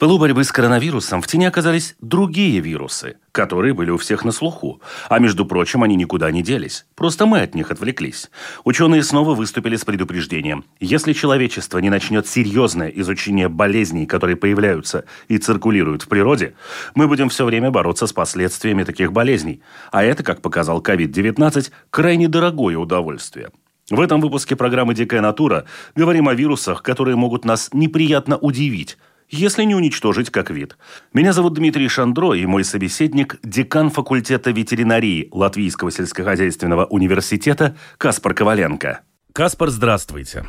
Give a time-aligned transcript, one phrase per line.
[0.00, 4.80] пылу борьбы с коронавирусом в тени оказались другие вирусы, которые были у всех на слуху.
[5.10, 6.86] А между прочим, они никуда не делись.
[6.96, 8.30] Просто мы от них отвлеклись.
[8.64, 10.64] Ученые снова выступили с предупреждением.
[10.80, 16.54] Если человечество не начнет серьезное изучение болезней, которые появляются и циркулируют в природе,
[16.94, 19.60] мы будем все время бороться с последствиями таких болезней.
[19.92, 23.50] А это, как показал COVID-19, крайне дорогое удовольствие.
[23.90, 25.64] В этом выпуске программы «Дикая натура»
[25.96, 28.96] говорим о вирусах, которые могут нас неприятно удивить,
[29.30, 30.76] если не уничтожить как вид.
[31.12, 39.00] Меня зовут Дмитрий Шандро, и мой собеседник– декан факультета ветеринарии Латвийского сельскохозяйственного университета Каспар Коваленко.
[39.32, 40.44] Каспар, здравствуйте.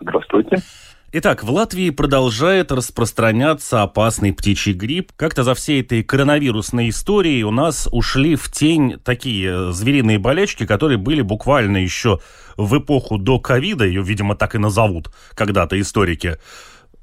[0.00, 0.62] Здравствуйте.
[1.12, 5.12] Итак, в Латвии продолжает распространяться опасный птичий грипп.
[5.16, 10.98] Как-то за всей этой коронавирусной историей у нас ушли в тень такие звериные болячки, которые
[10.98, 12.18] были буквально еще
[12.56, 16.38] в эпоху до ковида, ее, видимо, так и назовут когда-то историки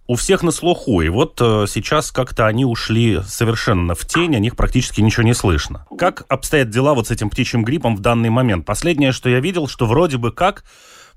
[0.07, 4.39] у всех на слуху, и вот э, сейчас как-то они ушли совершенно в тень, о
[4.39, 5.85] них практически ничего не слышно.
[5.97, 8.65] Как обстоят дела вот с этим птичьим гриппом в данный момент?
[8.65, 10.63] Последнее, что я видел, что вроде бы как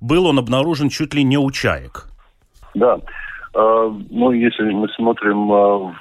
[0.01, 2.06] был он обнаружен чуть ли не у чаек.
[2.75, 2.98] Да,
[3.55, 5.95] э, ну если мы смотрим э,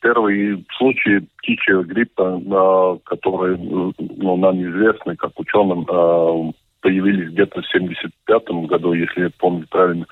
[0.00, 7.66] первые случаи птичьего гриппа, э, которые ну, нам известны, как ученым, э, появились где-то в
[7.68, 10.06] 75 году, если я помню правильно.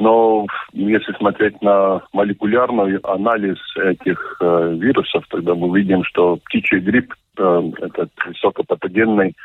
[0.00, 7.14] Но если смотреть на молекулярный анализ этих э, вирусов, тогда мы видим, что птичий грипп,
[7.36, 9.36] э, этот высокопатогенный,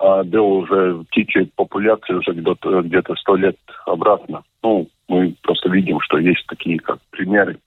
[0.00, 4.42] э, был уже в птичьей популяции уже где-то где сто лет обратно.
[4.62, 7.58] Ну, мы просто видим, что есть такие как примеры.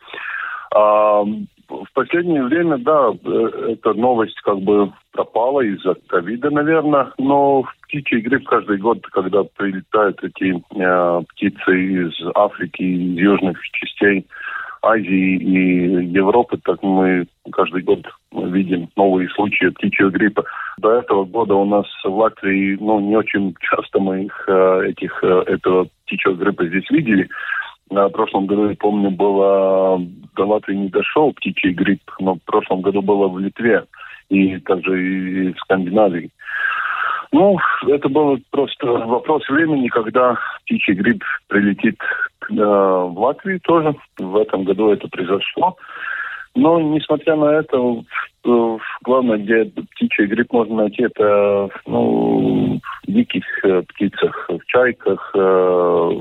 [1.71, 8.19] В последнее время, да, э, эта новость как бы пропала из-за ковида, наверное, но птичий
[8.19, 14.27] грипп каждый год, когда прилетают эти э, птицы из Африки, из южных частей
[14.81, 20.43] Азии и Европы, так мы каждый год видим новые случаи птичьего гриппа.
[20.77, 25.23] До этого года у нас в Латвии, ну, не очень часто мы их, э, этих,
[25.23, 27.29] э, этого птичьего гриппа здесь видели.
[27.91, 30.01] В прошлом году, я помню, было
[30.35, 33.83] до Латвии не дошел птичий грипп, но в прошлом году было в Литве
[34.29, 36.31] и также и в Скандинавии.
[37.33, 37.57] Ну,
[37.87, 41.97] это был просто вопрос времени, когда птичий грипп прилетит
[42.49, 43.93] э, в Латвию тоже.
[44.17, 45.75] В этом году это произошло.
[46.55, 47.77] Но, несмотря на это,
[49.03, 56.11] главное, где птичий грипп можно найти, это ну, в диких э, птицах, в чайках, э,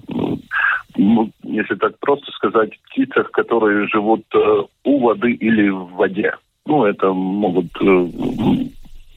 [0.97, 6.33] если так просто сказать, птицах, которые живут э, у воды или в воде.
[6.67, 8.09] Ну, это могут э,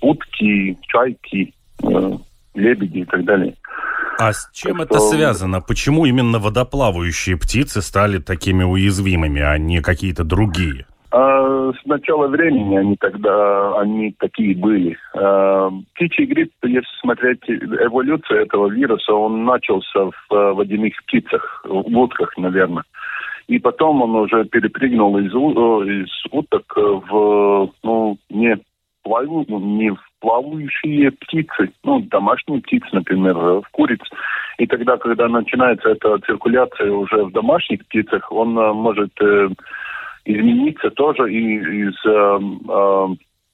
[0.01, 2.11] утки, чайки, э,
[2.55, 3.55] лебеди и так далее.
[4.19, 5.09] А с чем так это что...
[5.09, 5.61] связано?
[5.61, 10.85] Почему именно водоплавающие птицы стали такими уязвимыми, а не какие-то другие?
[11.15, 14.97] А, с начала времени они тогда, они такие были.
[15.13, 21.95] А, птичий грипп, если смотреть эволюцию этого вируса, он начался в а, водяных птицах, в
[21.95, 22.83] утках, наверное.
[23.47, 28.57] И потом он уже перепрыгнул из, из уток в, ну, не,
[29.03, 34.01] плаву, не в плавающие птицы, ну, домашние птицы, например, в куриц.
[34.57, 39.49] И тогда, когда начинается эта циркуляция уже в домашних птицах, он может э,
[40.25, 42.39] измениться тоже и из э,
[42.69, 43.07] э,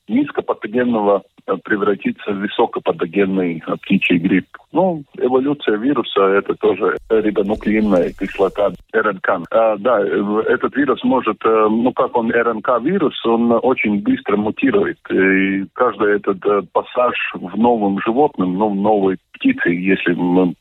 [0.08, 4.48] низкопатогенного э, превратиться в высокопатогенный птичий грипп.
[4.72, 9.48] Ну, эволюция вируса– это тоже рибонуклеиновая кислота РНК.
[9.52, 15.00] А, да, этот вирус может, э, ну как он РНК-вирус, он очень быстро мутирует.
[15.12, 20.54] И каждый этот э, пассаж в новом животном, ну, в новой птице, если мы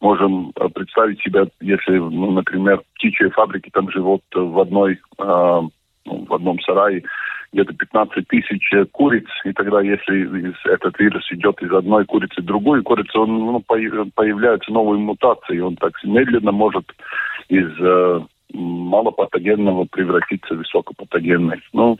[0.00, 6.60] можем представить себя, если, ну, например, птичьи фабрики там живут в одной, э, в одном
[6.60, 7.02] сарае,
[7.52, 12.82] где-то 15 тысяч куриц, и тогда, если этот вирус идет из одной курицы в другую
[12.82, 16.84] курицу, он, ну, появляются новые мутации, он так медленно может
[17.48, 18.20] из э,
[18.52, 21.60] малопатогенного превратиться в высокопатогенный.
[21.72, 21.98] Ну,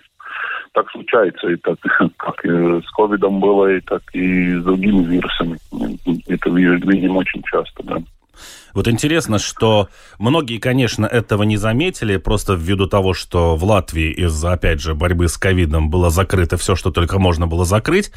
[0.73, 1.79] так случается, и так,
[2.17, 5.59] как и с ковидом было, и так и с другими вирусами.
[6.29, 7.97] Это видим очень часто, да.
[8.75, 9.89] Вот интересно, что
[10.19, 15.29] многие, конечно, этого не заметили, просто ввиду того, что в Латвии из-за, опять же, борьбы
[15.29, 18.11] с ковидом было закрыто все, что только можно было закрыть.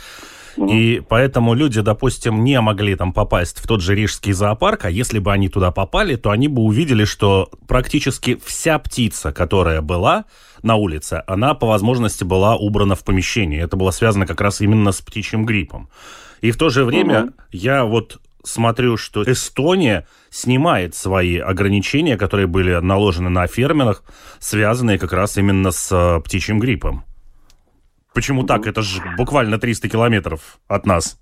[0.58, 5.20] И поэтому люди, допустим, не могли там попасть в тот же Рижский зоопарк, а если
[5.20, 10.26] бы они туда попали, то они бы увидели, что практически вся птица, которая была
[10.62, 13.62] на улице, она по возможности была убрана в помещении.
[13.62, 15.90] Это было связано как раз именно с птичьим гриппом.
[16.42, 17.34] И в то же время угу.
[17.52, 24.04] я вот смотрю, что Эстония снимает свои ограничения, которые были наложены на фермерах,
[24.40, 27.04] связанные как раз именно с э, птичьим гриппом.
[28.14, 28.68] Почему так?
[28.68, 31.20] Это же буквально 300 километров от нас.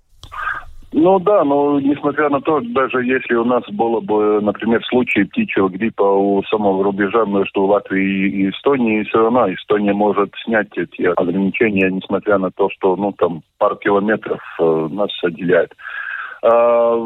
[0.90, 5.68] Ну да, но несмотря на то, даже если у нас было бы, например, случай птичьего
[5.68, 11.90] гриппа у самого рубежа между Латвией и Эстонией, все равно Эстония может снять эти ограничения,
[11.90, 15.74] несмотря на то, что ну там пару километров э, нас отделяет.
[16.42, 16.96] А,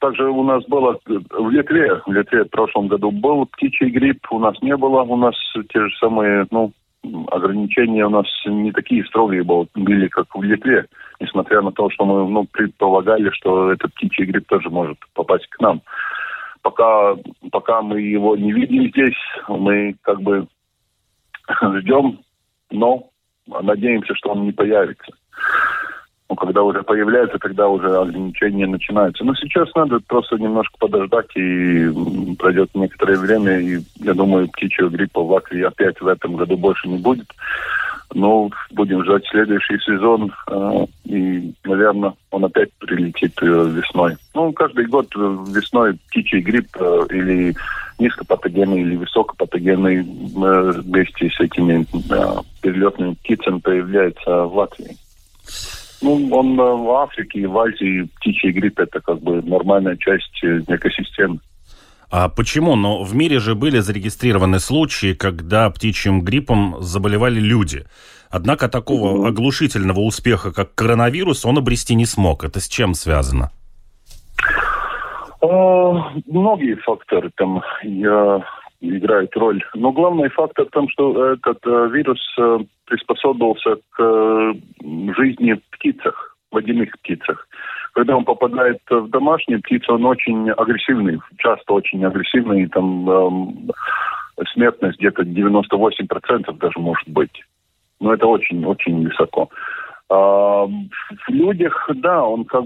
[0.00, 4.38] также у нас было в Литве, в Литве в прошлом году был птичий грипп, у
[4.38, 5.34] нас не было, у нас
[5.68, 6.72] те же самые, ну,
[7.30, 10.86] ограничения у нас не такие строгие были, как в Литве,
[11.20, 15.60] несмотря на то, что мы ну, предполагали, что этот птичий грипп тоже может попасть к
[15.60, 15.82] нам.
[16.62, 17.16] Пока,
[17.50, 20.46] пока мы его не видим здесь, мы как бы
[21.78, 22.20] ждем,
[22.70, 23.10] но
[23.46, 25.12] надеемся, что он не появится.
[26.32, 29.22] Ну, когда уже появляется, тогда уже ограничения начинаются.
[29.22, 31.90] Но сейчас надо просто немножко подождать, и
[32.38, 36.88] пройдет некоторое время, и я думаю, птичьего гриппа в Латвии опять в этом году больше
[36.88, 37.26] не будет.
[38.14, 44.16] Но будем ждать следующий сезон, э, и, наверное, он опять прилетит э, весной.
[44.34, 47.54] Ну, каждый год весной птичий грипп э, или
[47.98, 54.96] низкопатогенный или высокопатогенный э, вместе с этими э, перелетными птицами появляется в Латвии.
[56.02, 60.42] Ну, он э, в Африке и в Азии птичий грипп это как бы нормальная часть
[60.42, 61.38] э, экосистемы.
[62.10, 62.76] А почему?
[62.76, 67.86] Но в мире же были зарегистрированы случаи, когда птичьим гриппом заболевали люди.
[68.30, 69.28] Однако такого mm-hmm.
[69.28, 72.44] оглушительного успеха, как коронавирус, он обрести не смог.
[72.44, 73.50] Это с чем связано?
[75.40, 77.62] Uh, многие факторы там.
[77.82, 78.44] Я
[78.82, 79.62] играет роль.
[79.74, 84.52] Но главный фактор в том, что этот э, вирус э, приспособился к э,
[85.16, 87.48] жизни в птицах, водяных птицах.
[87.94, 94.98] Когда он попадает в домашние птицы, он очень агрессивный, часто очень агрессивный, там э, смертность
[94.98, 97.44] где-то 98% даже может быть.
[98.00, 99.48] Но это очень-очень высоко.
[100.10, 102.64] А в людях, да, он как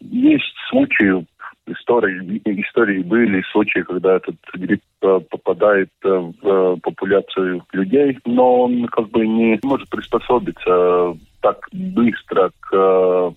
[0.00, 1.26] есть случаи
[1.66, 8.62] истории, истории были случаи, когда этот грипп э, попадает э, в э, популяцию людей, но
[8.62, 13.32] он как бы не может приспособиться так быстро к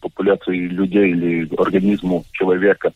[0.00, 2.92] популяции людей или организму человека.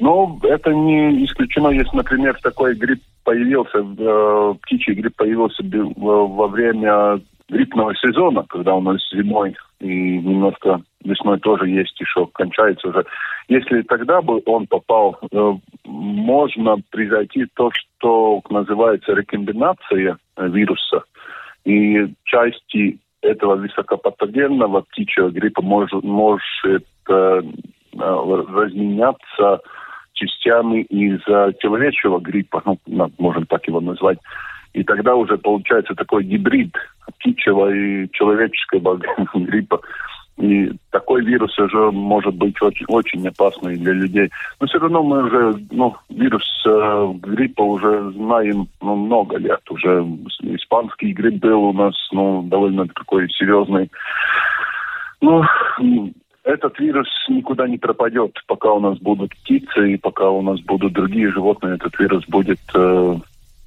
[0.00, 3.82] Но это не исключено, если, например, такой грипп появился,
[4.62, 5.62] птичий грипп появился
[5.96, 12.88] во время гриппного сезона, когда у нас зимой и немножко весной тоже есть еще, кончается
[12.88, 13.04] уже.
[13.48, 15.52] Если тогда бы он попал, э,
[15.84, 21.02] можно произойти то, что называется рекомбинация э, вируса.
[21.64, 27.42] И части этого высокопатогенного птичьего гриппа может, может э,
[27.96, 29.60] разменяться
[30.12, 31.20] частями из
[31.58, 34.18] человеческого гриппа, ну, можем так его назвать.
[34.74, 36.74] И тогда уже получается такой гибрид
[37.18, 39.00] птичьего и человеческого
[39.34, 39.80] гриппа.
[40.38, 44.30] И такой вирус уже может быть очень, очень опасный для людей.
[44.60, 49.60] Но все равно мы уже, ну, вирус э, гриппа уже знаем ну, много лет.
[49.68, 50.06] Уже
[50.42, 53.90] испанский грипп был у нас, ну, довольно такой серьезный.
[55.20, 55.42] Ну,
[56.44, 60.92] этот вирус никуда не пропадет, пока у нас будут птицы и пока у нас будут
[60.92, 63.16] другие животные, этот вирус будет э,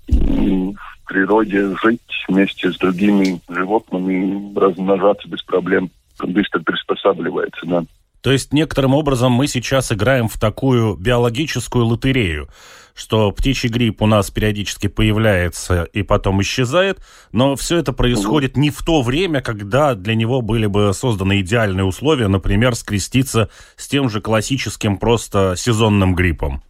[0.07, 1.99] в природе жить
[2.29, 5.89] вместе с другими животными, размножаться без проблем
[6.31, 7.83] быстро приспосабливается, да.
[8.21, 12.49] То есть некоторым образом мы сейчас играем в такую биологическую лотерею,
[12.93, 16.99] что птичий грипп у нас периодически появляется и потом исчезает,
[17.31, 21.83] но все это происходит не в то время, когда для него были бы созданы идеальные
[21.83, 26.61] условия, например, скреститься с тем же классическим просто сезонным гриппом.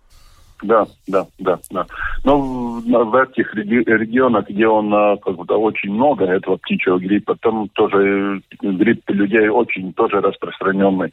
[0.62, 1.86] Да, да, да, да.
[2.24, 7.36] Но в, в этих регионах, где он а, как бы очень много этого птичьего гриппа,
[7.42, 11.12] там тоже грипп людей очень тоже распространенный.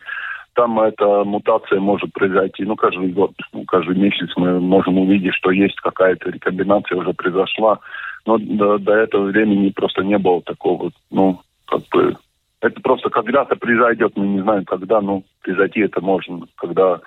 [0.54, 5.50] Там эта мутация может произойти, ну, каждый год, ну, каждый месяц мы можем увидеть, что
[5.50, 7.78] есть какая-то рекомбинация уже произошла.
[8.26, 12.16] Но до, до этого времени просто не было такого, ну, как бы,
[12.60, 17.00] это просто когда-то произойдет, мы не знаем когда, но произойти это можно, когда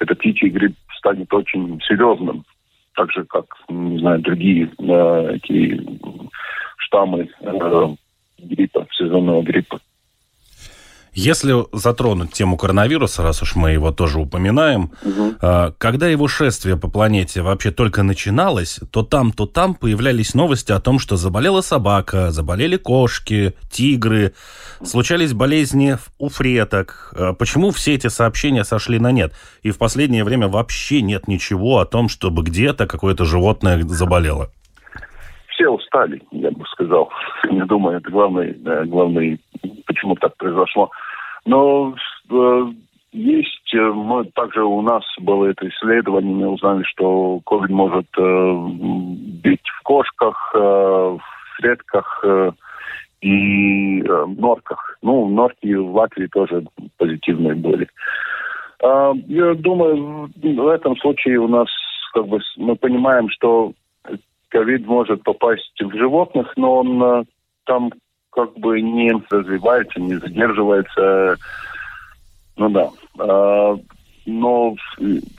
[0.00, 2.44] этот птичий грипп станет очень серьезным,
[2.94, 5.80] так же, как, не знаю, другие э, эти
[6.78, 7.94] штаммы э,
[8.38, 9.80] гриппа, сезонного гриппа.
[11.18, 15.72] Если затронуть тему коронавируса, раз уж мы его тоже упоминаем, угу.
[15.78, 20.78] когда его шествие по планете вообще только начиналось, то там, то там появлялись новости о
[20.78, 24.34] том, что заболела собака, заболели кошки, тигры,
[24.84, 27.14] случались болезни у фреток.
[27.16, 29.32] А почему все эти сообщения сошли на нет?
[29.62, 34.50] И в последнее время вообще нет ничего о том, чтобы где-то какое-то животное заболело
[35.56, 37.10] все устали, я бы сказал.
[37.50, 38.52] Не думаю, это главный,
[38.86, 39.40] главный,
[39.86, 40.90] почему так произошло.
[41.46, 41.94] Но
[42.30, 42.72] э,
[43.12, 48.54] есть, э, мы также у нас было это исследование, мы узнали, что COVID может э,
[49.42, 51.20] быть в кошках, э, в
[51.56, 52.50] фретках э,
[53.22, 54.98] и э, норках.
[55.02, 56.64] Ну, норки в Латвии тоже
[56.98, 57.88] позитивные были.
[58.82, 61.68] Э, я думаю, в этом случае у нас
[62.12, 63.72] как бы мы понимаем, что
[64.48, 67.24] ковид может попасть в животных, но он э,
[67.66, 67.90] там
[68.36, 71.36] как бы не развивается, не задерживается.
[72.56, 72.90] Ну да.
[73.18, 73.76] А,
[74.26, 74.74] но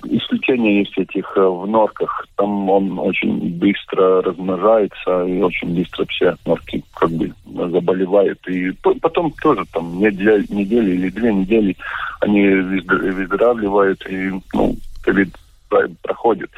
[0.04, 2.26] исключения есть этих э, в норках.
[2.38, 8.40] Там он очень быстро размножается, и очень быстро все норки как бы заболевают.
[8.48, 11.78] И потом тоже там недели, недели или две недели
[12.22, 15.30] они выздоравливают, и ну, ковид
[16.02, 16.50] проходит.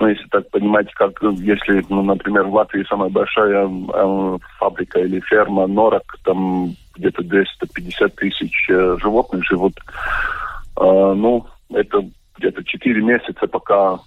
[0.00, 5.20] Но если так понимать, как если, ну, например, в Латвии самая большая э, фабрика или
[5.20, 12.04] ферма норок, там где-то 250 тысяч э, животных живут, э, ну, это
[12.38, 13.98] где-то 4 месяца, пока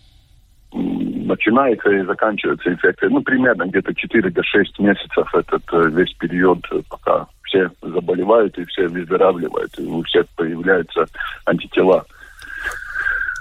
[0.73, 3.09] начинается и заканчивается инфекция.
[3.09, 8.65] Ну, примерно где-то 4 до 6 месяцев этот э, весь период, пока все заболевают и
[8.65, 11.05] все выздоравливают, и у всех появляются
[11.45, 12.05] антитела.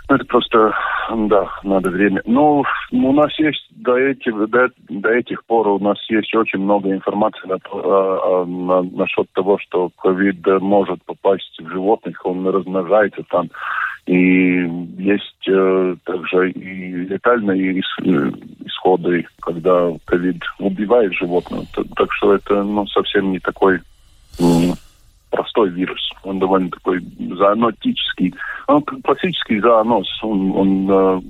[0.08, 0.72] Ну, это просто,
[1.10, 2.22] да, надо время.
[2.26, 6.92] Ну, у нас есть до этих, до, до этих пор у нас есть очень много
[6.92, 13.50] информации на, а, на, насчет того, что ковид может попасть в животных, он размножается там.
[14.06, 21.62] И есть э, также и летальные исходы, когда ковид убивает животных.
[21.96, 23.80] Так что это ну, совсем не такой
[25.36, 26.10] простой вирус.
[26.24, 27.00] Он довольно такой
[27.36, 28.34] зоонотический.
[28.66, 30.08] Он классический зооноз.
[30.22, 31.20] Он, он э,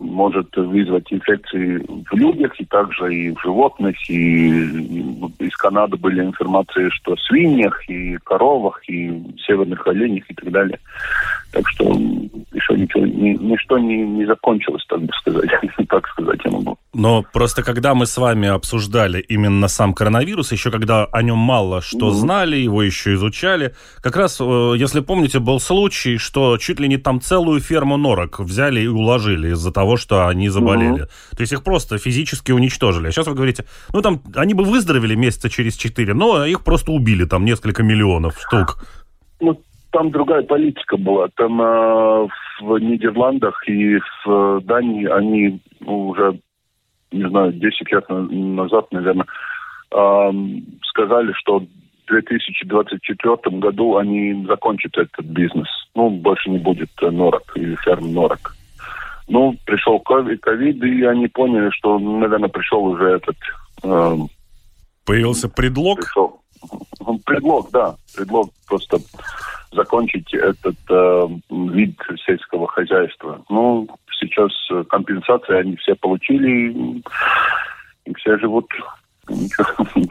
[0.00, 3.96] может вызвать инфекции в людях и также и в животных.
[4.08, 4.48] И
[5.38, 10.78] из Канады были информации, что в свиньях и коровах и северных оленях и так далее.
[11.52, 15.50] Так что еще ничего, ни, ничто не, не закончилось, так бы сказать.
[15.88, 16.76] так сказать я могу.
[16.92, 21.80] Но просто когда мы с вами обсуждали именно сам коронавирус, еще когда о нем мало
[21.80, 22.12] что mm-hmm.
[22.12, 26.96] знали, его еще изучали, как раз, э, если помните, был случай, что чуть ли не
[26.96, 31.04] там целую ферму норок взяли и уложили из-за того, что они заболели.
[31.04, 31.36] Mm-hmm.
[31.36, 33.08] То есть их просто физически уничтожили.
[33.08, 36.92] А сейчас вы говорите, ну там они бы выздоровели месяца через четыре, но их просто
[36.92, 38.84] убили, там несколько миллионов штук.
[39.40, 41.28] Ну, там другая политика была.
[41.36, 42.28] Там э,
[42.60, 46.40] в Нидерландах и в Дании они ну, уже,
[47.12, 49.26] не знаю, 10 лет назад, наверное,
[49.90, 50.30] э,
[50.82, 51.66] сказали, что в
[52.08, 55.68] 2024 году они закончат этот бизнес.
[55.94, 58.54] Ну, больше не будет норок или ферм норок.
[59.28, 63.36] Ну, пришел ковид, и они поняли, что, наверное, пришел уже этот...
[63.82, 64.16] Э,
[65.04, 66.00] Появился предлог?
[66.00, 66.40] Пришел.
[67.24, 67.94] Предлог, да.
[68.16, 68.98] Предлог просто
[69.72, 73.42] закончить этот э, вид сельского хозяйства.
[73.48, 73.86] Ну,
[74.18, 77.02] сейчас э, компенсации они все получили,
[78.04, 78.66] и все живут.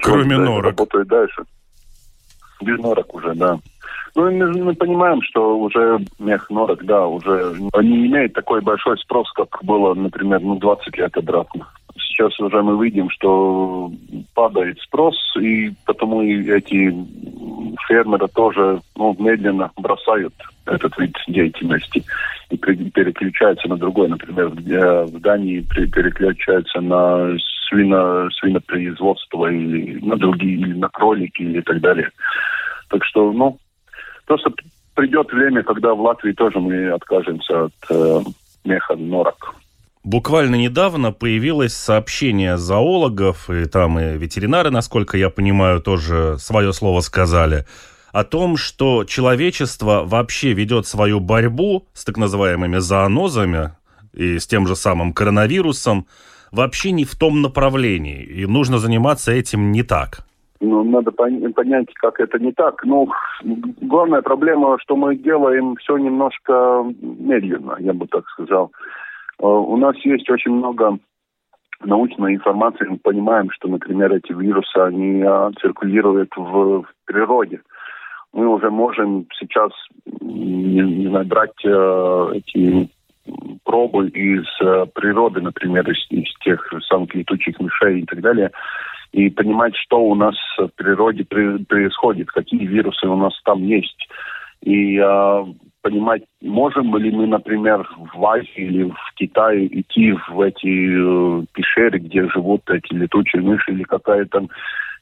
[0.04, 0.78] Кроме норок.
[0.78, 1.44] Работают дальше.
[2.62, 3.60] Без норок уже, да.
[4.16, 9.32] Ну, мы, мы понимаем, что уже мех норок, да, уже не имеет такой большой спрос,
[9.34, 11.68] как было, например, ну, 20 лет обратно
[12.18, 13.92] сейчас уже мы видим, что
[14.34, 16.94] падает спрос, и потому и эти
[17.88, 20.34] фермеры тоже ну, медленно бросают
[20.66, 22.04] этот вид деятельности
[22.50, 24.10] и переключаются на другой.
[24.10, 27.38] Например, в Дании переключаются на
[27.68, 32.12] свино, свинопроизводство или на другие, или на кролики или так далее.
[32.90, 33.58] Так что, ну,
[34.26, 34.52] просто
[34.96, 38.20] придет время, когда в Латвии тоже мы откажемся от э,
[38.64, 39.56] меха норок.
[40.04, 47.02] Буквально недавно появилось сообщение зоологов, и там и ветеринары, насколько я понимаю, тоже свое слово
[47.02, 47.66] сказали,
[48.14, 53.74] о том, что человечество вообще ведет свою борьбу с так называемыми зоонозами
[54.14, 56.08] и с тем же самым коронавирусом
[56.52, 60.20] вообще не в том направлении, и нужно заниматься этим не так.
[60.60, 62.84] ну, надо понять, как это не так.
[62.84, 63.10] Ну,
[63.82, 68.72] главная проблема, что мы делаем все немножко медленно, я бы так сказал.
[69.40, 70.98] Э, у нас есть очень много
[71.84, 72.88] научной информации.
[72.90, 77.62] Мы понимаем, что, например, эти вирусы, они а, циркулируют в, природе.
[78.34, 79.72] Мы уже можем сейчас,
[80.22, 82.90] не, не знаю, брать э, эти
[83.64, 88.52] пробы из э, природы, например, из, из тех самых летучих мышей и так далее,
[89.12, 94.08] и понимать, что у нас в природе при, происходит, какие вирусы у нас там есть.
[94.62, 95.46] И э,
[95.82, 102.00] понимать, можем ли мы, например, в Азии или в Китае идти в эти э, пещеры,
[102.00, 104.48] где живут эти летучие мыши или какая-то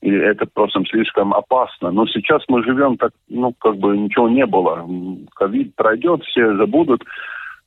[0.01, 1.89] и это просто слишком опасно.
[1.89, 4.87] Но сейчас мы живем так, ну, как бы ничего не было.
[5.35, 7.03] Ковид пройдет, все забудут,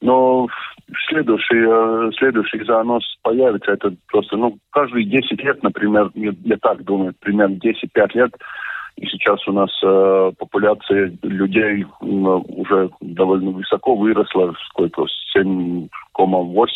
[0.00, 0.46] но
[1.08, 3.72] следующий, э, следующий занос появится.
[3.72, 8.32] Это просто, ну, каждые 10 лет, например, я, так думаю, примерно 10-5 лет,
[8.96, 15.04] и сейчас у нас э, популяция людей э, уже довольно высоко выросла, сколько,
[15.36, 15.88] 7,8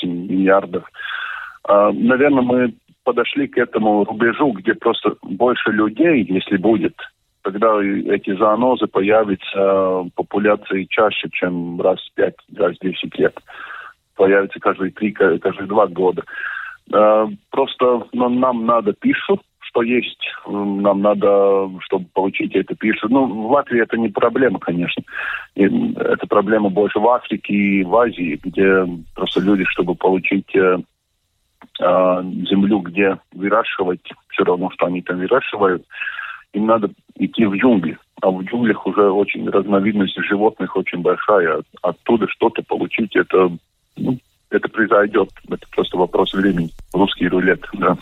[0.05, 0.85] миллиардов.
[1.69, 2.75] Э, наверное, мы
[3.05, 6.95] подошли к этому рубежу, где просто больше людей, если будет,
[7.43, 13.37] тогда эти зоонозы появятся в популяции чаще, чем раз в пять, раз в десять лет.
[14.17, 16.23] Появится каждые три, каждые два года.
[16.93, 23.07] Э, просто ну, нам надо пищу, что есть, нам надо, чтобы получить эту пищу.
[23.09, 25.03] Ну, в Латвии это не проблема, конечно.
[25.55, 25.65] И
[25.97, 30.79] это проблема больше в Африке и в Азии, где просто люди, чтобы получить э,
[31.81, 35.85] э, землю, где выращивать, все равно, что они там выращивают,
[36.53, 37.99] им надо идти в джунгли.
[38.21, 41.63] А в джунглях уже очень разновидность животных очень большая.
[41.83, 43.51] Оттуда что-то получить, это,
[43.97, 44.19] ну,
[44.51, 45.31] это произойдет.
[45.49, 46.71] Это просто вопрос времени.
[46.93, 47.97] Русский рулет, да.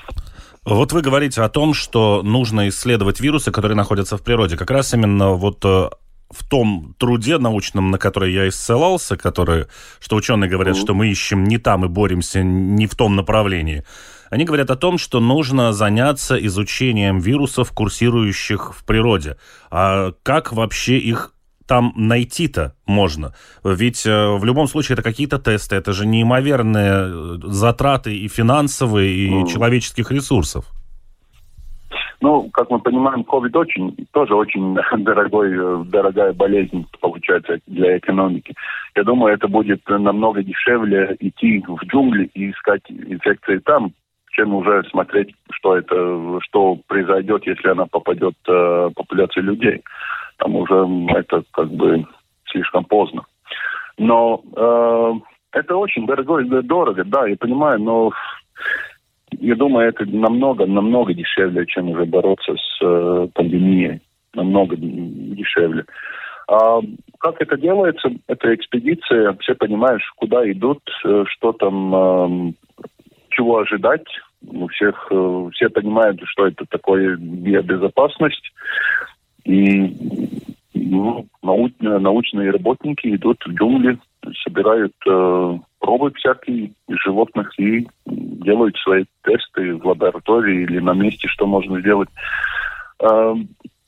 [0.64, 4.58] Вот вы говорите о том, что нужно исследовать вирусы, которые находятся в природе.
[4.58, 5.88] Как раз именно вот э,
[6.30, 9.66] в том труде научном, на который я исцелался, который,
[10.00, 10.80] что ученые говорят, mm-hmm.
[10.80, 13.84] что мы ищем не там и боремся не в том направлении.
[14.30, 19.36] Они говорят о том, что нужно заняться изучением вирусов, курсирующих в природе.
[19.70, 21.34] А как вообще их
[21.66, 23.34] там найти-то можно?
[23.64, 29.10] Ведь э, в любом случае это какие-то тесты, это же неимоверные э, затраты и финансовые,
[29.10, 29.46] и mm.
[29.48, 30.64] человеческих ресурсов.
[32.20, 38.54] Ну, как мы понимаем, COVID очень, тоже очень дорогой, э, дорогая болезнь получается для экономики.
[38.94, 43.92] Я думаю, это будет намного дешевле идти в джунгли и искать инфекции там,
[44.30, 49.82] чем уже смотреть, что это, что произойдет, если она попадет э, популяцию людей.
[50.38, 52.06] Там уже это как бы
[52.46, 53.24] слишком поздно.
[53.98, 55.12] Но э,
[55.52, 58.12] это очень дорого, дорого, да, я понимаю, но
[59.32, 64.00] я думаю, это намного, намного дешевле, чем уже бороться с э, пандемией.
[64.34, 65.84] Намного дешевле.
[66.48, 66.80] А
[67.18, 68.10] как это делается?
[68.26, 72.52] Это экспедиция, все понимаешь, куда идут, э, что там, э,
[73.30, 74.06] чего ожидать.
[74.46, 78.52] У всех, э, все понимают, что это такое биобезопасность.
[79.44, 79.96] И
[80.74, 83.98] ну, нау, научные работники идут в джунгли,
[84.44, 91.28] собирают э, пробы всякие из животных и делают свои тесты в лаборатории или на месте,
[91.28, 92.08] что можно сделать.
[93.00, 93.34] Э,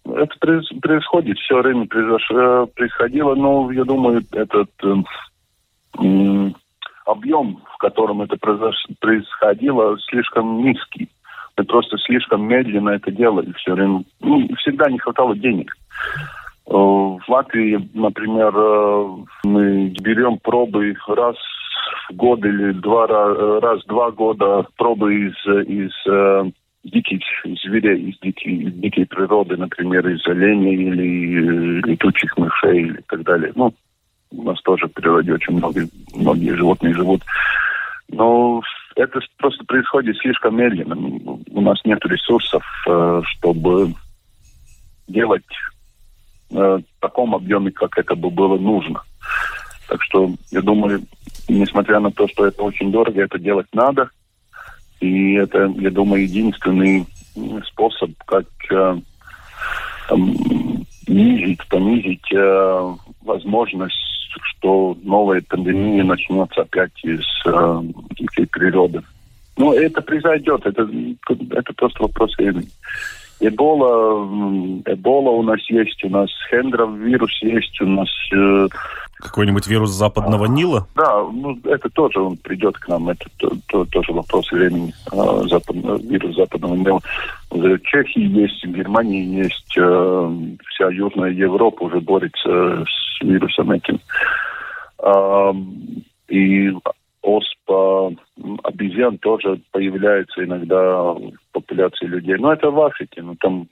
[0.04, 0.34] это
[0.80, 6.50] происходит, все время происходило, но я думаю, этот э,
[7.06, 11.08] объем, в котором это происходило, слишком низкий.
[11.56, 14.04] Мы просто слишком медленно это делали все время.
[14.20, 15.72] Ну, всегда не хватало денег.
[16.66, 19.08] Э, в Латвии, например, э,
[19.44, 21.36] мы берем пробы раз
[22.08, 25.34] в год или два раз в два года пробы из,
[25.66, 26.50] из э,
[26.84, 27.20] диких
[27.62, 33.52] зверей, из дикой, дикой природы, например, из оленей или летучих мышей и так далее.
[33.54, 33.72] Ну,
[34.32, 37.22] у нас тоже в природе очень много, многие животные живут.
[38.08, 38.62] Но
[38.96, 40.96] это просто происходит слишком медленно.
[41.50, 43.94] У нас нет ресурсов, э, чтобы
[45.08, 45.44] делать
[46.50, 49.02] э, в таком объеме, как это бы было нужно.
[49.88, 51.02] Так что, я думаю,
[51.48, 54.10] несмотря на то, что это очень дорого, это делать надо.
[55.00, 57.06] И это, я думаю, единственный
[57.66, 59.00] способ, как э,
[60.08, 60.36] там,
[61.04, 64.11] снизить, понизить э, возможность
[64.42, 67.82] что новая пандемия начнется опять из э,
[68.50, 69.02] природы.
[69.56, 70.88] Но это произойдет, это,
[71.50, 72.68] это просто вопрос времени.
[73.42, 74.24] Эбола,
[74.86, 78.08] Эбола у нас есть, у нас Хендров вирус есть, у нас...
[78.32, 78.68] Э,
[79.18, 80.86] Какой-нибудь вирус западного Нила?
[80.94, 85.48] Да, ну, это тоже он придет к нам, это то, то, тоже вопрос времени, э,
[85.48, 87.00] запад, вирус западного Нила.
[87.50, 90.30] в Чехии есть, в Германии есть, э,
[90.68, 93.98] вся Южная Европа уже борется с вирусом этим.
[95.02, 95.52] Э,
[96.28, 96.70] и
[97.22, 98.12] оспа
[98.64, 102.36] обезьян тоже появляется иногда в популяции людей.
[102.36, 103.68] Но это в Африке, но там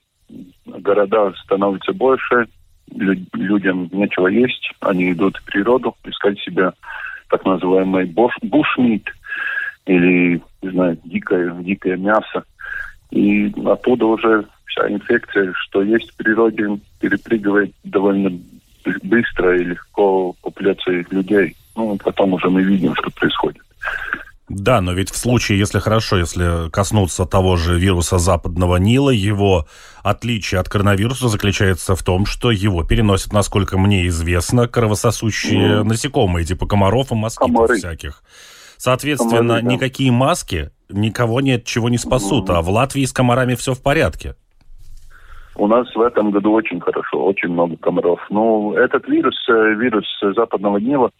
[0.66, 2.46] города становятся больше,
[2.92, 6.72] людям нечего есть, они идут в природу искать себе
[7.28, 9.08] так называемый буш, бушмит
[9.86, 12.44] или, не знаю, дикое, дикое мясо.
[13.10, 18.38] И оттуда уже вся инфекция, что есть в природе, перепрыгивает довольно
[19.02, 21.56] быстро и легко популяции людей.
[21.80, 23.62] Ну, потом уже мы видим, что происходит.
[24.50, 29.66] Да, но ведь в случае, если хорошо, если коснуться того же вируса западного Нила, его
[30.02, 35.82] отличие от коронавируса заключается в том, что его переносят, насколько мне известно, кровососущие mm.
[35.84, 37.76] насекомые, типа комаров и москитов Комары.
[37.76, 38.22] всяких.
[38.76, 39.72] Соответственно, Комары, да.
[39.72, 42.54] никакие маски никого ни от чего не спасут, mm.
[42.54, 44.34] а в Латвии с комарами все в порядке.
[45.54, 48.18] У нас в этом году очень хорошо, очень много комаров.
[48.30, 51.10] Ну, этот вирус, э, вирус западного Нила,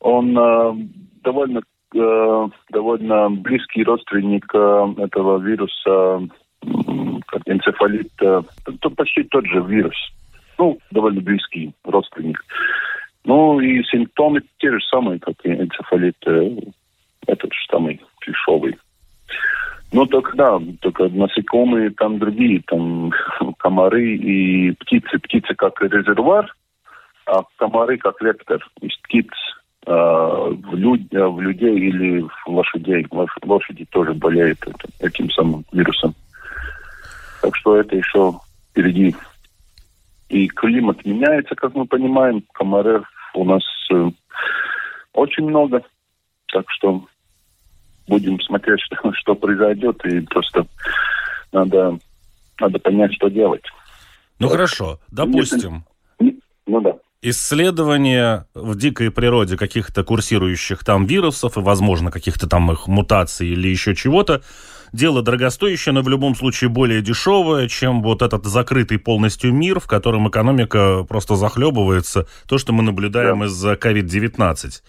[0.00, 0.74] он э,
[1.22, 1.60] довольно
[1.94, 6.26] э, довольно близкий родственник э, этого вируса,
[7.26, 8.42] как энцефалит, э,
[8.80, 9.96] то почти тот же вирус.
[10.58, 12.42] Ну, довольно близкий родственник.
[13.24, 16.56] Ну и симптомы те же самые, как и энцефалит, э,
[17.26, 18.78] этот же самый дешевый.
[19.92, 23.12] Ну, только да, только насекомые там другие, там
[23.58, 25.18] комары и птицы.
[25.18, 26.54] Птицы как резервуар,
[27.26, 28.64] а комары как вектор.
[28.80, 33.06] Из птиц Э, в, люд, э, в людей или в лошадей.
[33.42, 34.58] Лошади тоже болеют
[35.00, 36.14] этим самым вирусом.
[37.42, 38.34] Так что это еще
[38.70, 39.14] впереди.
[40.28, 42.44] И климат меняется, как мы понимаем.
[42.52, 43.62] Комаров у нас
[43.92, 44.10] э,
[45.14, 45.82] очень много.
[46.52, 47.06] Так что
[48.06, 50.04] будем смотреть, что, что произойдет.
[50.04, 50.66] И просто
[51.52, 51.98] надо,
[52.60, 53.64] надо понять, что делать.
[54.38, 54.56] Ну так.
[54.56, 55.84] хорошо, допустим.
[56.66, 62.86] Ну да исследования в дикой природе каких-то курсирующих там вирусов и, возможно, каких-то там их
[62.88, 64.42] мутаций или еще чего-то,
[64.92, 69.86] дело дорогостоящее, но в любом случае более дешевое, чем вот этот закрытый полностью мир, в
[69.86, 73.46] котором экономика просто захлебывается, то, что мы наблюдаем да.
[73.46, 74.82] из-за COVID-19.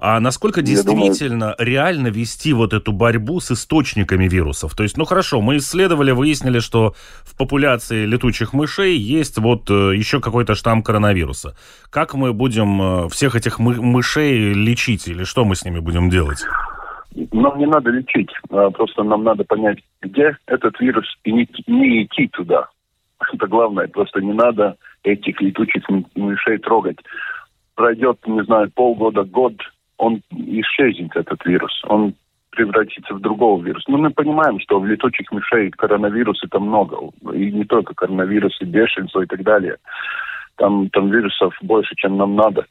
[0.00, 1.54] А насколько действительно думаю...
[1.58, 4.74] реально вести вот эту борьбу с источниками вирусов?
[4.74, 9.94] То есть, ну хорошо, мы исследовали, выяснили, что в популяции летучих мышей есть вот э,
[9.94, 11.54] еще какой-то штамм коронавируса.
[11.90, 16.08] Как мы будем э, всех этих мы мышей лечить или что мы с ними будем
[16.08, 16.46] делать?
[17.32, 22.04] Нам не надо лечить, а просто нам надо понять, где этот вирус, и не, не
[22.04, 22.68] идти туда.
[23.34, 25.82] Это главное, просто не надо этих летучих
[26.14, 26.96] мышей трогать.
[27.74, 29.54] Пройдет, не знаю, полгода, год,
[30.00, 31.82] он исчезнет, этот вирус.
[31.86, 32.14] Он
[32.50, 33.90] превратится в другого вируса.
[33.90, 36.96] Но мы понимаем, что в летучих мышей коронавирус это много.
[37.32, 39.76] И не только коронавирусы, бешенство и так далее.
[40.56, 42.66] Там, там вирусов больше, чем нам надо.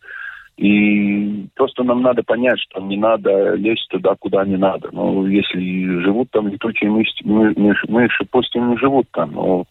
[0.57, 4.89] И просто нам надо понять, что не надо лезть туда, куда не надо.
[4.91, 9.31] Ну, если живут там летучие мыши, мыши, мыши пусть и не живут там.
[9.33, 9.65] Но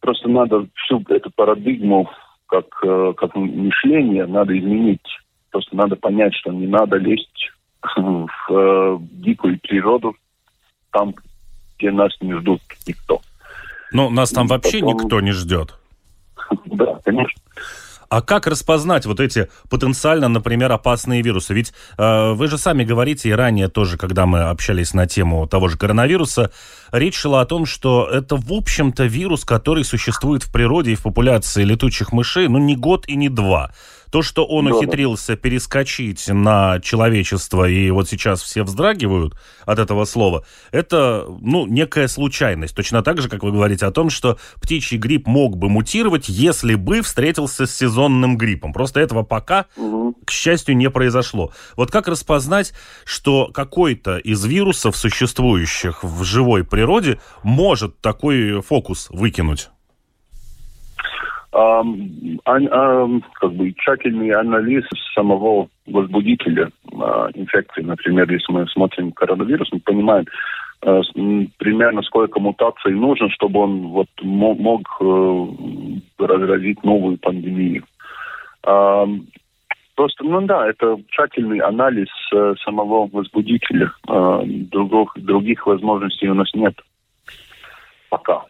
[0.00, 2.10] просто надо всю эту парадигму
[2.48, 5.06] как, э, как мышление надо изменить.
[5.50, 7.50] Просто надо понять, что не надо лезть
[7.96, 10.16] в э, дикую природу,
[10.90, 11.14] там,
[11.78, 13.20] где нас не ждут никто.
[13.92, 14.94] Ну, нас там И вообще потом...
[14.94, 15.74] никто не ждет.
[16.66, 17.40] Да, конечно.
[18.08, 21.54] А как распознать вот эти потенциально, например, опасные вирусы?
[21.54, 25.68] Ведь э, вы же сами говорите, и ранее тоже, когда мы общались на тему того
[25.68, 26.52] же коронавируса,
[26.92, 31.02] речь шла о том, что это, в общем-то, вирус, который существует в природе и в
[31.02, 33.72] популяции летучих мышей, ну, не год и не два.
[34.16, 35.36] То, что он да, ухитрился да.
[35.36, 39.34] перескочить на человечество, и вот сейчас все вздрагивают
[39.66, 42.74] от этого слова, это, ну, некая случайность.
[42.74, 46.76] Точно так же, как вы говорите о том, что птичий грипп мог бы мутировать, если
[46.76, 48.72] бы встретился с сезонным гриппом.
[48.72, 50.16] Просто этого пока, угу.
[50.24, 51.52] к счастью, не произошло.
[51.76, 52.72] Вот как распознать,
[53.04, 59.68] что какой-то из вирусов, существующих в живой природе, может такой фокус выкинуть?
[62.44, 67.82] Как бы тщательный анализ самого возбудителя а, инфекции.
[67.82, 70.26] Например, если мы смотрим коронавирус, мы понимаем
[70.82, 71.00] а,
[71.58, 75.46] примерно сколько мутаций нужно, чтобы он вот мог, мог э,
[76.18, 77.84] разразить новую пандемию.
[78.62, 83.92] Просто, ну да, это тщательный анализ э, самого возбудителя.
[84.06, 86.74] Других, других возможностей у нас нет
[88.10, 88.44] пока.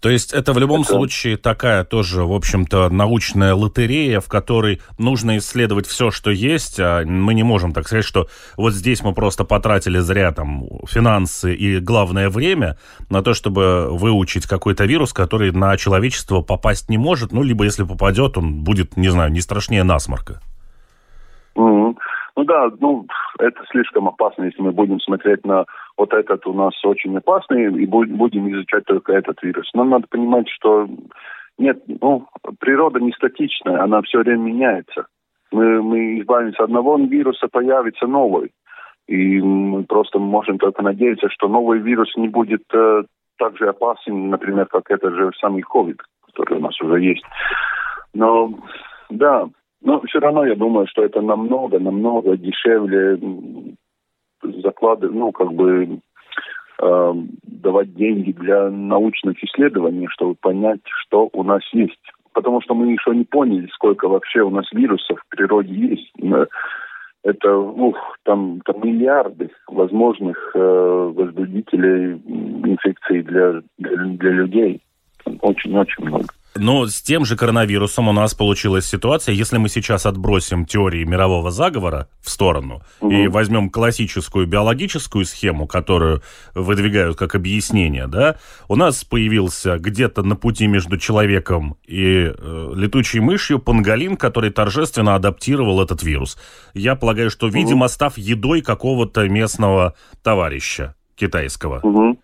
[0.00, 0.94] То есть это в любом это...
[0.94, 7.04] случае такая тоже, в общем-то, научная лотерея, в которой нужно исследовать все, что есть, а
[7.04, 11.80] мы не можем так сказать, что вот здесь мы просто потратили зря там финансы и,
[11.80, 12.78] главное, время
[13.10, 17.84] на то, чтобы выучить какой-то вирус, который на человечество попасть не может, ну, либо если
[17.84, 20.40] попадет, он будет, не знаю, не страшнее насморка.
[21.56, 21.94] Mm-hmm.
[22.36, 23.06] Ну да, ну,
[23.38, 25.64] это слишком опасно, если мы будем смотреть на
[25.96, 29.70] вот этот у нас очень опасный и будем изучать только этот вирус.
[29.74, 30.88] Нам надо понимать, что
[31.58, 32.26] нет, ну,
[32.58, 35.06] природа не статичная, она все время меняется.
[35.52, 38.52] Мы, мы избавимся от одного вируса, появится новый.
[39.08, 43.02] И мы просто можем только надеяться, что новый вирус не будет э,
[43.38, 47.24] так же опасен, например, как этот же самый COVID, который у нас уже есть.
[48.14, 48.54] Но
[49.10, 49.48] да,
[49.82, 53.18] но все равно я думаю, что это намного, намного дешевле
[54.62, 56.00] заклады, ну, как бы
[56.82, 57.12] э,
[57.42, 62.00] давать деньги для научных исследований, чтобы понять, что у нас есть.
[62.32, 66.12] Потому что мы еще не поняли, сколько вообще у нас вирусов в природе есть.
[67.22, 74.80] Это, ух, там, там миллиарды возможных э, возбудителей инфекций для, для, для людей.
[75.42, 76.26] Очень-очень много.
[76.56, 81.50] Но с тем же коронавирусом у нас получилась ситуация, если мы сейчас отбросим теории мирового
[81.50, 83.10] заговора в сторону угу.
[83.10, 86.22] и возьмем классическую биологическую схему, которую
[86.54, 88.36] выдвигают как объяснение, да,
[88.68, 95.14] у нас появился где-то на пути между человеком и э, летучей мышью панголин, который торжественно
[95.14, 96.36] адаптировал этот вирус.
[96.74, 97.92] Я полагаю, что, видимо, угу.
[97.92, 101.80] став едой какого-то местного товарища китайского.
[101.82, 102.18] Угу.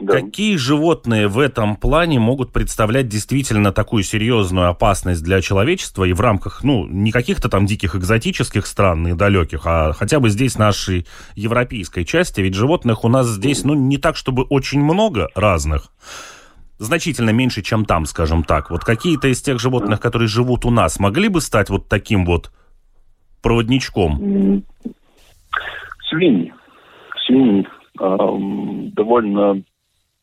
[0.00, 0.12] Да.
[0.12, 6.20] Какие животные в этом плане могут представлять действительно такую серьезную опасность для человечества и в
[6.20, 11.04] рамках, ну, не каких-то там диких экзотических стран и далеких, а хотя бы здесь нашей
[11.34, 15.88] европейской части, ведь животных у нас здесь, ну, не так, чтобы очень много разных,
[16.78, 18.70] значительно меньше, чем там, скажем так.
[18.70, 22.52] Вот какие-то из тех животных, которые живут у нас, могли бы стать вот таким вот
[23.42, 24.64] проводничком?
[26.08, 26.54] Свиньи.
[27.26, 27.66] Свиньи
[28.94, 29.62] довольно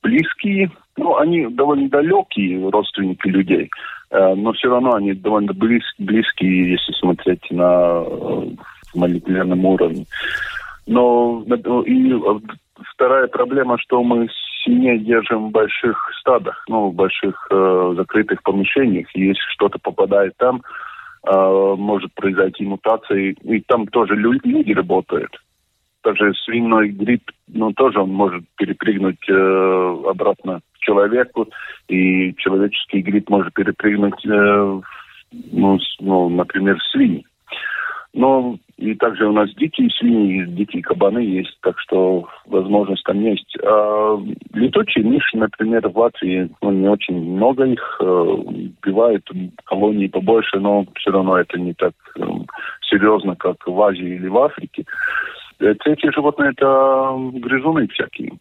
[0.06, 3.70] близкие, ну, они довольно далекие родственники людей,
[4.12, 8.50] э, но все равно они довольно близ, близкие, если смотреть на э,
[8.94, 10.06] молекулярном уровне.
[10.88, 11.44] Но
[11.86, 12.14] и
[12.94, 14.30] вторая проблема, что мы
[14.64, 19.08] сильнее держим в больших стадах, ну, в больших э, закрытых помещениях.
[19.16, 20.62] И если что-то попадает там,
[21.28, 25.32] э, может произойти мутация, и там тоже люди работают
[26.16, 31.48] даже свиной грипп, ну, тоже он может перепрыгнуть э, обратно к человеку,
[31.88, 34.82] и человеческий грипп может перепрыгнуть, э,
[35.52, 37.26] ну, ну, например, свиньи.
[38.14, 43.58] Но и также у нас дикие свиньи, дикие кабаны есть, так что возможность там есть.
[43.62, 44.18] А
[44.54, 48.38] летучие мыши, например, в Латвии ну, не очень много их, э,
[48.86, 49.28] бывает
[49.66, 52.22] колонии побольше, но все равно это не так э,
[52.90, 54.86] серьезно, как в Азии или в Африке.
[55.58, 58.34] Третье животное– это грызуны всякие.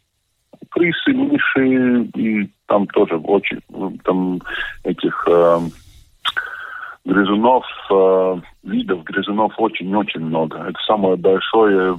[0.71, 3.61] Крысы, мыши, и там тоже очень,
[4.03, 4.41] там
[4.83, 5.59] этих э,
[7.05, 10.59] грызунов, э, видов грызунов очень-очень много.
[10.59, 11.97] Это самое большое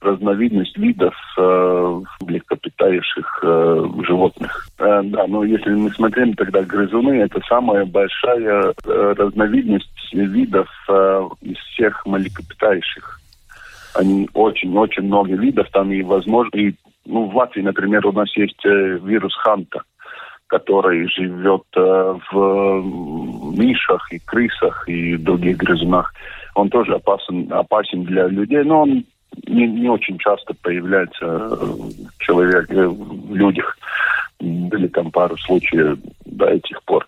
[0.00, 4.66] разновидность видов э, млекопитающих э, животных.
[4.78, 11.28] Э, да, но если мы смотрим тогда грызуны, это самая большая э, разновидность видов э,
[11.42, 13.19] из всех млекопитающих.
[13.94, 16.74] Они очень-очень много видов там и возможно, и
[17.06, 19.82] ну, в Латвии, например, у нас есть э, вирус Ханта,
[20.46, 26.12] который живет э, в мишах и крысах и других грызунах.
[26.54, 29.04] Он тоже опасен, опасен для людей, но он
[29.46, 33.76] не, не очень часто появляется в, человек, э, в людях.
[34.40, 37.06] Были там пару случаев до этих пор.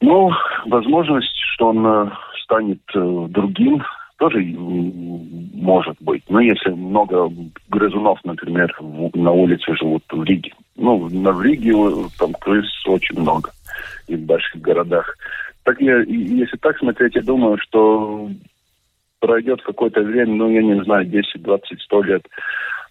[0.00, 0.30] Ну,
[0.66, 2.10] возможность, что он э,
[2.42, 3.82] станет э, другим,
[4.18, 6.22] тоже может быть.
[6.28, 7.30] Но если много
[7.68, 10.52] грызунов, например, в, на улице живут в Риге.
[10.76, 11.72] Ну, на в Риге
[12.18, 13.50] там крыс очень много
[14.08, 15.16] и в больших городах.
[15.64, 18.30] Так я, если так смотреть, я думаю, что
[19.20, 22.26] пройдет какое-то время, ну, я не знаю, 10, 20, 100 лет.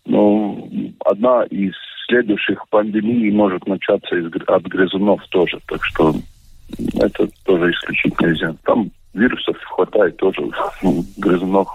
[0.06, 0.68] Но
[1.06, 1.74] одна из
[2.08, 5.60] следующих пандемий может начаться из, от грызунов тоже.
[5.68, 6.14] Так что
[7.00, 8.56] это тоже исключить нельзя.
[8.64, 10.42] Там вирусов хватает тоже,
[10.84, 11.68] ну, грызунов.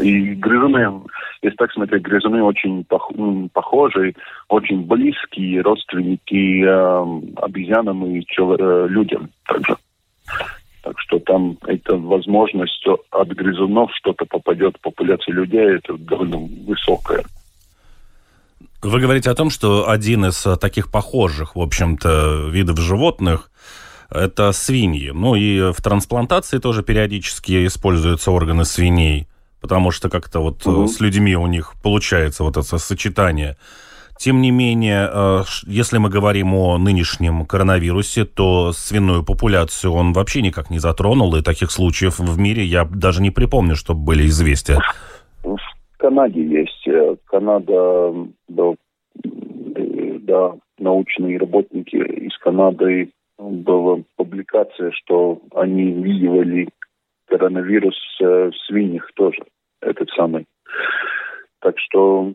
[0.00, 1.02] И грызуны,
[1.42, 3.10] если так смотреть, грызуны очень пох,
[3.52, 4.14] похожи,
[4.48, 9.76] очень близкие родственники э, обезьянам и э, людям также.
[10.82, 17.24] Так что там эта возможность от грызунов что-то попадет в популяцию людей, это довольно высокая.
[18.80, 23.50] Вы говорите о том, что один из таких похожих, в общем-то, видов животных
[24.10, 25.10] это свиньи.
[25.10, 29.28] Ну и в трансплантации тоже периодически используются органы свиней,
[29.60, 30.86] потому что как-то вот угу.
[30.88, 33.56] с людьми у них получается вот это сочетание.
[34.18, 40.42] Тем не менее, э, если мы говорим о нынешнем коронавирусе, то свиную популяцию он вообще
[40.42, 44.80] никак не затронул, и таких случаев в мире я даже не припомню, чтобы были известия.
[45.44, 45.56] В
[45.98, 46.88] Канаде есть.
[46.88, 48.12] Э, Канада,
[48.48, 48.72] да,
[49.14, 56.68] да, научные работники из Канады была публикация, что они видели
[57.26, 59.42] коронавирус в свиньях тоже,
[59.80, 60.46] этот самый.
[61.60, 62.32] Так что,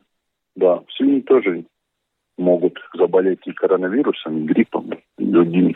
[0.56, 1.66] да, свиньи тоже
[2.38, 5.76] могут заболеть и коронавирусом, и гриппом, и другими.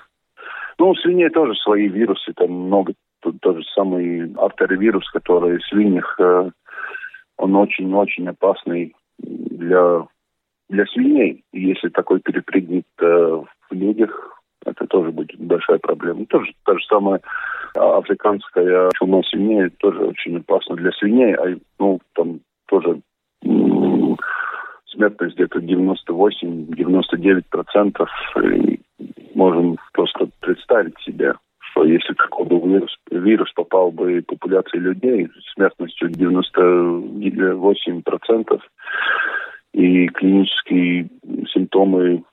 [0.80, 5.66] Ну, у свиней тоже свои вирусы, там много, тут тот же самый артеровирус, который в
[5.66, 6.52] свиньях, э,
[7.38, 10.06] он очень-очень опасный для,
[10.70, 11.44] для свиней.
[11.52, 16.26] И если такой перепрыгнет э, в людях, это тоже будет большая проблема.
[16.26, 17.22] Тоже та же самая
[17.76, 23.02] африканская чума свиней тоже очень опасна для свиней, а ну там тоже
[24.88, 28.10] смертность где-то 98-99 процентов.
[29.36, 36.10] Можем просто представить себе, что если какой-то вирус, вирус попал бы в популяции людей смертностью
[36.10, 38.62] 98 процентов,
[39.74, 41.10] и клинические
[41.54, 42.24] симптомы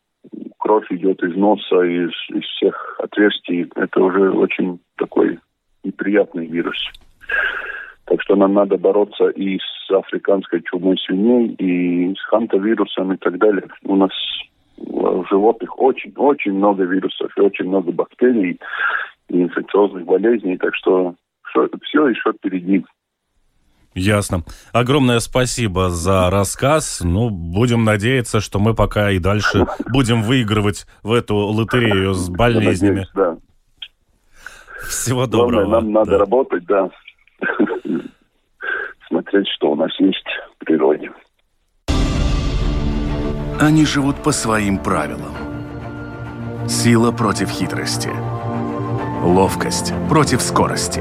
[0.59, 5.39] кровь идет из носа, из, из всех отверстий, это уже очень такой
[5.83, 6.77] неприятный вирус.
[8.07, 13.39] Так что нам надо бороться и с африканской чумой свиней, и с хантавирусом и так
[13.39, 13.65] далее.
[13.85, 14.13] У нас
[14.77, 18.59] в животных очень-очень много вирусов и очень много бактерий
[19.29, 21.15] и инфекциозных болезней, так что
[21.83, 22.85] все еще впереди.
[23.95, 24.43] Ясно.
[24.73, 27.01] Огромное спасибо за рассказ.
[27.03, 33.07] Ну, будем надеяться, что мы пока и дальше будем выигрывать в эту лотерею с болезнями.
[33.07, 33.37] Надеюсь, да.
[34.89, 35.65] Всего доброго.
[35.65, 36.19] Главное, нам надо да.
[36.19, 36.91] работать, да.
[39.09, 40.27] Смотреть, что у нас есть
[40.57, 41.11] в природе.
[43.61, 45.33] Они живут по своим правилам.
[46.69, 48.11] Сила против хитрости.
[49.23, 51.01] Ловкость против скорости.